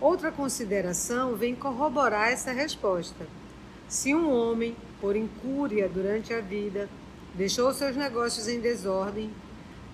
[0.00, 3.26] Outra consideração vem corroborar essa resposta.
[3.88, 6.88] Se um homem, por incúria durante a vida,
[7.34, 9.30] deixou seus negócios em desordem,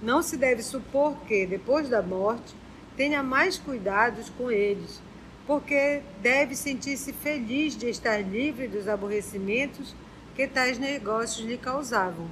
[0.03, 2.55] não se deve supor que, depois da morte,
[2.97, 5.01] tenha mais cuidados com eles,
[5.47, 9.95] porque deve sentir-se feliz de estar livre dos aborrecimentos
[10.35, 12.29] que tais negócios lhe causavam.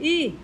[0.00, 0.34] E,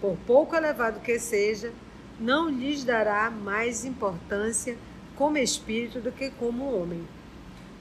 [0.00, 1.72] por pouco elevado que seja,
[2.18, 4.76] não lhes dará mais importância
[5.16, 7.06] como espírito do que como homem.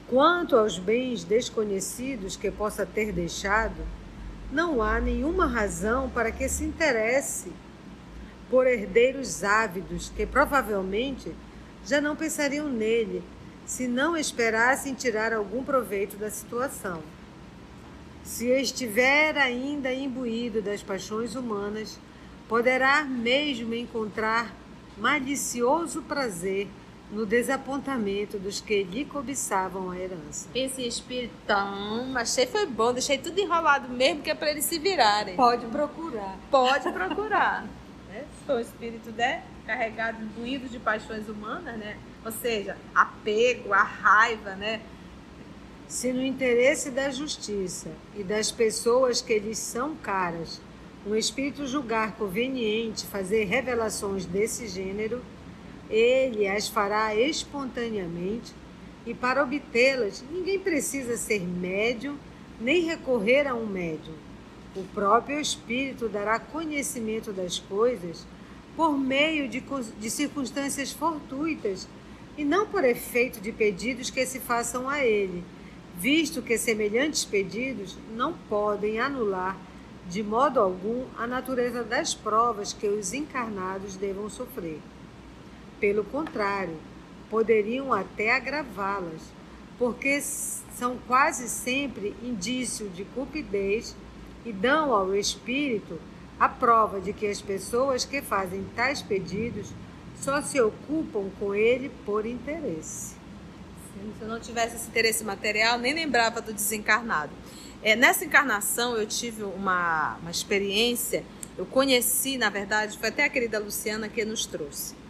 [0.08, 3.82] Quanto aos bens desconhecidos que possa ter deixado,
[4.52, 7.52] não há nenhuma razão para que se interesse
[8.50, 11.34] por herdeiros ávidos que provavelmente
[11.86, 13.24] já não pensariam nele
[13.66, 17.02] se não esperassem tirar algum proveito da situação.
[18.24, 21.98] Se estiver ainda imbuído das paixões humanas,
[22.48, 24.54] poderá mesmo encontrar
[24.98, 26.68] malicioso prazer
[27.12, 30.50] no desapontamento dos que lhe cobiçavam a herança.
[30.56, 35.36] Esse espiritão, achei foi bom, deixei tudo enrolado mesmo, que é para eles se virarem.
[35.36, 36.38] Pode procurar.
[36.50, 37.66] Pode procurar
[38.46, 41.98] foi o espírito né, carregado, imbuído de paixões humanas, né?
[42.26, 44.82] Ou seja, apego, a raiva, né?
[45.88, 50.62] Se no interesse da justiça e das pessoas que lhes são caras,
[51.06, 55.22] um espírito julgar conveniente fazer revelações desse gênero,
[55.90, 58.54] ele as fará espontaneamente
[59.06, 62.18] e para obtê-las ninguém precisa ser médium
[62.60, 64.16] nem recorrer a um médium.
[64.76, 68.26] O próprio Espírito dará conhecimento das coisas
[68.76, 69.64] por meio de,
[70.00, 71.88] de circunstâncias fortuitas
[72.38, 75.44] e não por efeito de pedidos que se façam a ele,
[75.96, 79.58] visto que semelhantes pedidos não podem anular
[80.10, 84.80] de modo algum a natureza das provas que os encarnados devam sofrer.
[85.84, 86.78] Pelo contrário,
[87.30, 89.22] poderiam até agravá-las,
[89.78, 93.94] porque são quase sempre indício de cupidez
[94.46, 96.00] e dão ao espírito
[96.40, 99.74] a prova de que as pessoas que fazem tais pedidos
[100.22, 103.16] só se ocupam com ele por interesse.
[104.18, 107.34] Se eu não tivesse esse interesse material, nem lembrava do desencarnado.
[107.82, 111.26] É, nessa encarnação, eu tive uma, uma experiência.
[111.58, 115.03] Eu conheci, na verdade, foi até a querida Luciana que nos trouxe.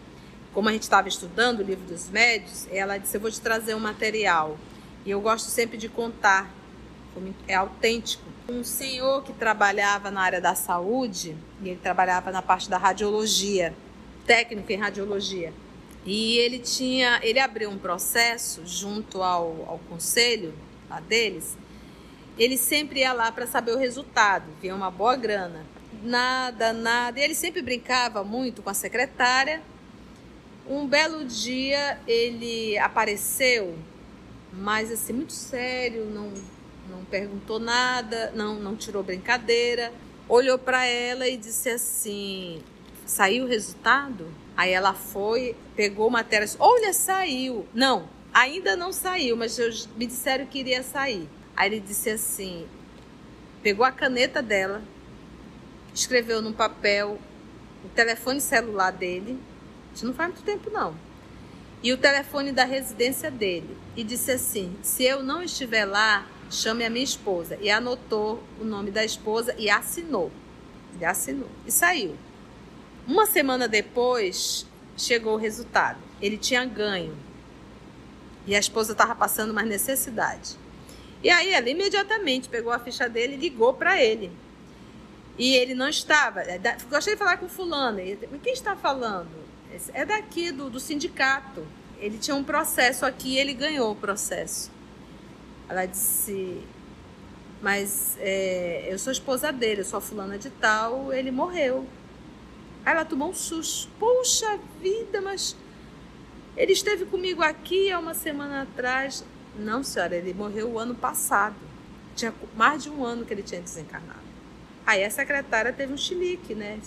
[0.53, 3.75] Como a gente estava estudando o livro dos médios, ela disse: Eu vou te trazer
[3.75, 4.57] um material.
[5.05, 6.49] E eu gosto sempre de contar,
[7.47, 12.69] é autêntico um senhor que trabalhava na área da saúde, e ele trabalhava na parte
[12.69, 13.73] da radiologia,
[14.25, 15.53] técnico em radiologia.
[16.05, 20.53] E ele tinha, ele abriu um processo junto ao, ao conselho
[20.89, 21.57] lá deles,
[22.37, 25.65] ele sempre ia lá para saber o resultado, vinha uma boa grana.
[26.03, 27.19] Nada, nada.
[27.19, 29.61] E ele sempre brincava muito com a secretária.
[30.67, 33.77] Um belo dia ele apareceu,
[34.53, 36.31] mas assim, muito sério, não,
[36.89, 39.91] não perguntou nada, não, não tirou brincadeira.
[40.27, 42.63] Olhou para ela e disse assim:
[43.05, 44.25] saiu o resultado?
[44.55, 47.67] Aí ela foi, pegou matéria, olha, saiu.
[47.73, 51.27] Não, ainda não saiu, mas eu, me disseram que iria sair.
[51.57, 52.65] Aí ele disse assim:
[53.61, 54.81] pegou a caneta dela,
[55.93, 57.19] escreveu num papel
[57.83, 59.37] o telefone celular dele,
[59.93, 60.95] isso não faz muito tempo não,
[61.83, 66.85] e o telefone da residência dele, e disse assim: se eu não estiver lá, chame
[66.85, 67.57] a minha esposa.
[67.59, 70.31] E anotou o nome da esposa e assinou.
[70.95, 72.15] Ele assinou e saiu.
[73.05, 74.65] Uma semana depois,
[74.95, 75.99] chegou o resultado.
[76.21, 77.17] Ele tinha ganho.
[78.47, 80.55] E a esposa estava passando mais necessidade.
[81.21, 84.31] E aí ela imediatamente pegou a ficha dele e ligou para ele.
[85.37, 86.41] E ele não estava.
[86.41, 87.99] É Gostei de falar com fulano.
[87.99, 89.42] Ele, quem está falando?
[89.93, 91.65] É daqui do, do sindicato.
[91.99, 94.71] Ele tinha um processo aqui e ele ganhou o processo.
[95.69, 96.61] Ela disse,
[97.61, 101.87] mas é, eu sou esposa dele, eu sou a fulana de tal, ele morreu.
[102.85, 103.89] Aí ela tomou um susto.
[103.97, 105.55] Puxa vida, mas
[106.57, 109.23] ele esteve comigo aqui há uma semana atrás.
[109.57, 111.55] Não, senhora, ele morreu o ano passado.
[112.15, 114.19] Tinha mais de um ano que ele tinha desencarnado.
[114.85, 116.79] Aí a secretária teve um chilique, né?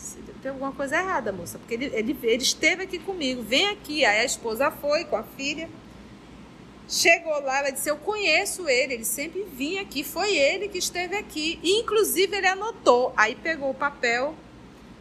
[0.47, 4.05] Tem alguma coisa errada, moça, porque ele, ele, ele esteve aqui comigo, vem aqui.
[4.05, 5.69] Aí a esposa foi com a filha.
[6.89, 11.17] Chegou lá, ela disse: Eu conheço ele, ele sempre vinha aqui, foi ele que esteve
[11.17, 11.59] aqui.
[11.65, 13.13] E, inclusive, ele anotou.
[13.17, 14.37] Aí pegou o papel,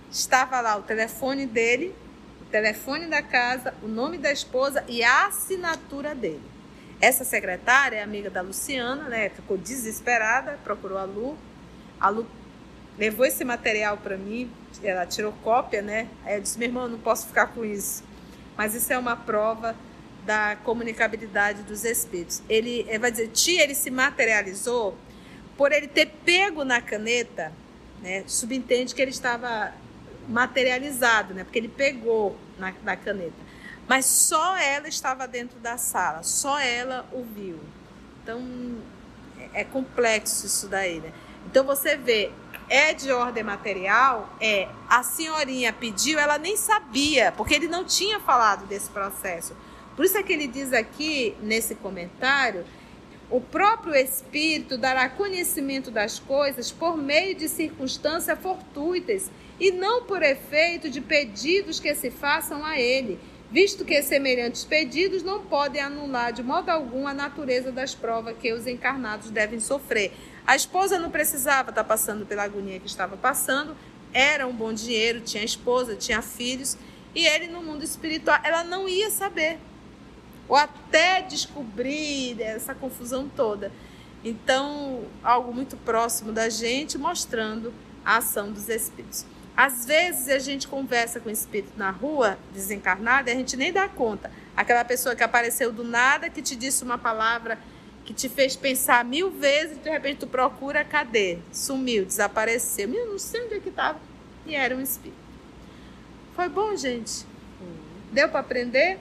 [0.09, 1.93] estava lá o telefone dele,
[2.41, 6.41] o telefone da casa, o nome da esposa e a assinatura dele.
[6.99, 9.29] Essa secretária é amiga da Luciana, né?
[9.29, 11.37] Ficou desesperada, procurou a Lu.
[11.99, 12.25] A Lu
[12.97, 14.51] levou esse material para mim,
[14.83, 16.07] ela tirou cópia, né?
[16.23, 18.03] Aí eu disse: Meu irmão, não posso ficar com isso.
[18.57, 19.75] Mas isso é uma prova
[20.25, 22.41] da comunicabilidade dos espíritos.
[22.49, 24.97] Ele, ele vai dizer, tia, ele se materializou
[25.55, 27.53] por ele ter pego na caneta,
[28.01, 28.23] né?
[28.27, 29.73] Subentende que ele estava
[30.27, 31.43] materializado, né?
[31.43, 33.45] Porque ele pegou na, na caneta.
[33.87, 37.59] Mas só ela estava dentro da sala, só ela o viu.
[38.23, 38.41] Então
[39.53, 41.13] é, é complexo isso daí, né?
[41.45, 42.31] Então você vê,
[42.69, 48.19] é de ordem material, é a senhorinha pediu, ela nem sabia, porque ele não tinha
[48.19, 49.55] falado desse processo.
[49.95, 52.65] Por isso é que ele diz aqui, nesse comentário,
[53.29, 60.21] o próprio Espírito dará conhecimento das coisas por meio de circunstâncias fortuitas e não por
[60.21, 66.33] efeito de pedidos que se façam a ele, visto que semelhantes pedidos não podem anular
[66.33, 70.11] de modo algum a natureza das provas que os encarnados devem sofrer.
[70.45, 73.75] A esposa não precisava estar passando pela agonia que estava passando,
[74.13, 76.77] era um bom dinheiro, tinha esposa, tinha filhos,
[77.13, 79.57] e ele no mundo espiritual, ela não ia saber
[80.47, 83.71] ou até descobrir essa confusão toda.
[84.23, 87.73] Então, algo muito próximo da gente, mostrando
[88.03, 89.25] a ação dos espíritos.
[89.55, 93.71] Às vezes a gente conversa com o espírito na rua, desencarnado, e a gente nem
[93.71, 94.31] dá conta.
[94.55, 97.57] Aquela pessoa que apareceu do nada, que te disse uma palavra
[98.05, 101.39] que te fez pensar mil vezes, de repente tu procura, cadê?
[101.51, 102.93] Sumiu, desapareceu.
[102.93, 103.99] Eu não sei onde é que estava.
[104.45, 105.17] E era um espírito.
[106.35, 107.25] Foi bom, gente?
[108.11, 108.99] Deu para aprender?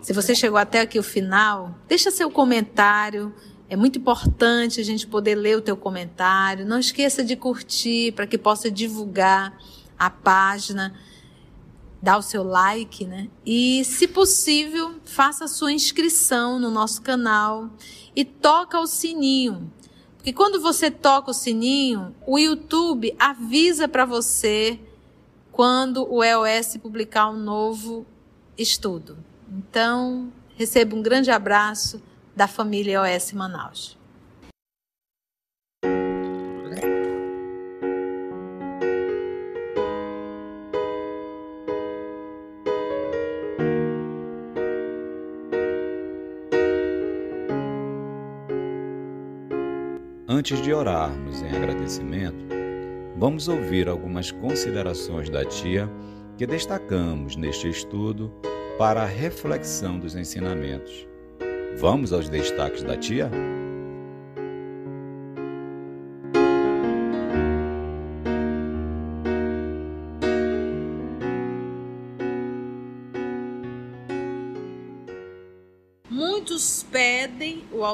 [0.00, 3.34] Se você chegou até aqui o final, deixa seu comentário.
[3.68, 6.64] É muito importante a gente poder ler o teu comentário.
[6.64, 9.58] Não esqueça de curtir para que possa divulgar
[9.98, 10.94] a página,
[12.00, 13.28] dar o seu like, né?
[13.44, 17.70] E, se possível, faça a sua inscrição no nosso canal
[18.14, 19.72] e toca o sininho.
[20.16, 24.78] Porque quando você toca o sininho, o YouTube avisa para você
[25.52, 28.04] quando o EOS publicar um novo
[28.58, 29.16] estudo.
[29.50, 32.02] Então, receba um grande abraço
[32.34, 33.96] da família OS Manaus.
[50.36, 52.44] Antes de orarmos em agradecimento,
[53.16, 55.88] vamos ouvir algumas considerações da tia
[56.36, 58.30] que destacamos neste estudo
[58.76, 61.08] para a reflexão dos ensinamentos.
[61.78, 63.30] Vamos aos destaques da tia?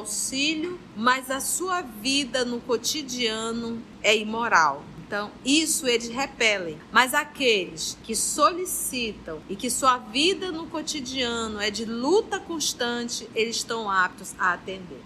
[0.03, 4.83] Auxílio, mas a sua vida no cotidiano é imoral.
[5.07, 6.79] Então, isso eles repelem.
[6.91, 13.57] Mas aqueles que solicitam e que sua vida no cotidiano é de luta constante, eles
[13.57, 15.02] estão aptos a atender.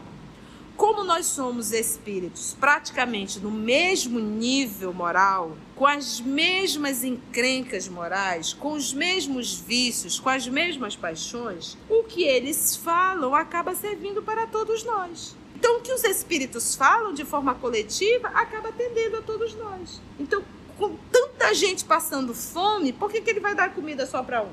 [0.87, 8.72] Como nós somos espíritos praticamente no mesmo nível moral, com as mesmas encrencas morais, com
[8.72, 14.84] os mesmos vícios, com as mesmas paixões, o que eles falam acaba servindo para todos
[14.84, 15.37] nós.
[15.57, 20.01] Então, o que os espíritos falam de forma coletiva acaba atendendo a todos nós.
[20.20, 20.45] Então,
[20.78, 24.53] com tanta gente passando fome, por que, que ele vai dar comida só para um?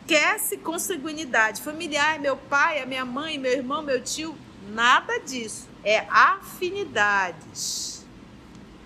[0.00, 4.34] Esquece consanguinidade familiar, meu pai, a minha mãe, meu irmão, meu tio,
[4.72, 5.68] Nada disso.
[5.84, 8.04] É afinidades.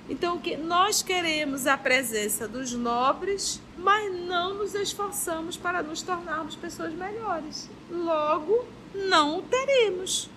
[0.09, 6.55] Então, que nós queremos a presença dos nobres, mas não nos esforçamos para nos tornarmos
[6.57, 7.71] pessoas melhores.
[7.91, 10.29] Logo, não o teremos.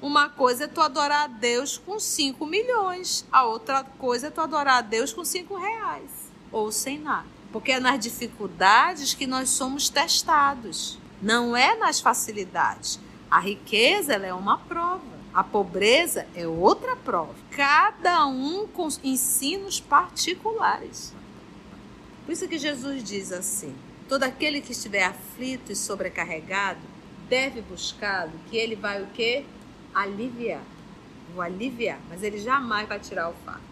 [0.00, 4.40] Uma coisa é tu adorar a Deus com 5 milhões, a outra coisa é tu
[4.40, 6.10] adorar a Deus com 5 reais,
[6.52, 7.26] ou sem nada.
[7.50, 13.00] Porque é nas dificuldades que nós somos testados, não é nas facilidades.
[13.30, 15.16] A riqueza é uma prova.
[15.34, 17.34] A pobreza é outra prova.
[17.50, 21.12] Cada um com ensinos particulares.
[22.24, 23.74] Por isso que Jesus diz assim:
[24.08, 26.80] todo aquele que estiver aflito e sobrecarregado
[27.28, 29.44] deve buscá-lo, que ele vai o quê?
[29.94, 30.62] Aliviar.
[31.34, 33.62] Vou aliviar, mas ele jamais vai tirar o fardo.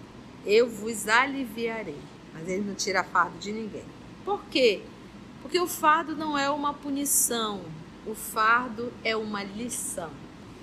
[0.45, 1.99] Eu vos aliviarei,
[2.33, 3.85] mas ele não tira fardo de ninguém.
[4.25, 4.83] Por quê?
[5.41, 7.61] Porque o fardo não é uma punição,
[8.07, 10.11] o fardo é uma lição,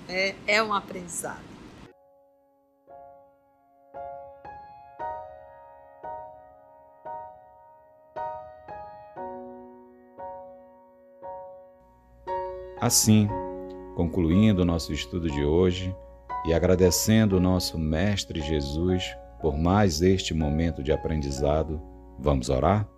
[0.08, 1.52] é, é um aprendizado.
[12.80, 13.28] Assim,
[13.94, 15.94] concluindo o nosso estudo de hoje
[16.44, 19.04] e agradecendo o nosso Mestre Jesus
[19.40, 21.80] por mais este momento de aprendizado,
[22.18, 22.91] vamos orar?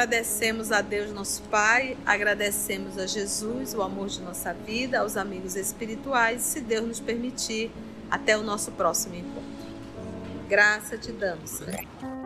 [0.00, 5.56] Agradecemos a Deus nosso Pai, agradecemos a Jesus, o amor de nossa vida, aos amigos
[5.56, 7.70] espirituais, se Deus nos permitir,
[8.10, 9.60] até o nosso próximo encontro.
[10.48, 12.19] Graça te damos, Senhor.